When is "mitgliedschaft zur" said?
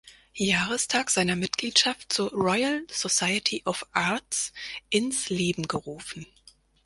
1.35-2.31